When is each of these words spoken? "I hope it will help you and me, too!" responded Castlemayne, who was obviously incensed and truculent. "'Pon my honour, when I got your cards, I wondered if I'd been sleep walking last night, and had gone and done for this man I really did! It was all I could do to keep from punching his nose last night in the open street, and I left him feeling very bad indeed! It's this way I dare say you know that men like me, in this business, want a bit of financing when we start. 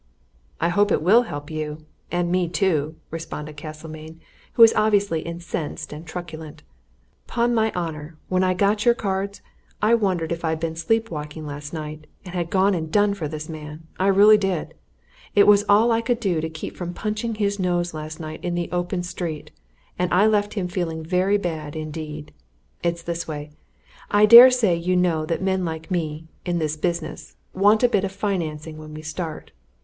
"I 0.59 0.69
hope 0.69 0.91
it 0.91 1.03
will 1.03 1.21
help 1.29 1.51
you 1.51 1.85
and 2.11 2.31
me, 2.31 2.49
too!" 2.49 2.95
responded 3.11 3.55
Castlemayne, 3.55 4.19
who 4.53 4.63
was 4.63 4.73
obviously 4.73 5.21
incensed 5.21 5.93
and 5.93 6.07
truculent. 6.07 6.63
"'Pon 7.27 7.53
my 7.53 7.71
honour, 7.73 8.17
when 8.27 8.43
I 8.43 8.55
got 8.55 8.83
your 8.83 8.95
cards, 8.95 9.43
I 9.79 9.93
wondered 9.93 10.31
if 10.31 10.43
I'd 10.43 10.59
been 10.59 10.75
sleep 10.75 11.11
walking 11.11 11.45
last 11.45 11.71
night, 11.71 12.07
and 12.25 12.33
had 12.33 12.49
gone 12.49 12.73
and 12.73 12.91
done 12.91 13.13
for 13.13 13.27
this 13.27 13.47
man 13.47 13.83
I 13.99 14.07
really 14.07 14.39
did! 14.39 14.73
It 15.35 15.45
was 15.45 15.63
all 15.69 15.91
I 15.91 16.01
could 16.01 16.19
do 16.19 16.41
to 16.41 16.49
keep 16.49 16.75
from 16.75 16.95
punching 16.95 17.35
his 17.35 17.59
nose 17.59 17.93
last 17.93 18.19
night 18.19 18.43
in 18.43 18.55
the 18.55 18.71
open 18.71 19.03
street, 19.03 19.51
and 19.99 20.11
I 20.11 20.25
left 20.25 20.55
him 20.55 20.67
feeling 20.67 21.03
very 21.05 21.37
bad 21.37 21.75
indeed! 21.75 22.33
It's 22.81 23.03
this 23.03 23.27
way 23.27 23.51
I 24.09 24.25
dare 24.25 24.49
say 24.49 24.75
you 24.75 24.95
know 24.95 25.27
that 25.27 25.43
men 25.43 25.63
like 25.63 25.91
me, 25.91 26.25
in 26.43 26.57
this 26.57 26.75
business, 26.75 27.35
want 27.53 27.83
a 27.83 27.87
bit 27.87 28.03
of 28.03 28.11
financing 28.11 28.79
when 28.79 28.95
we 28.95 29.03
start. 29.03 29.51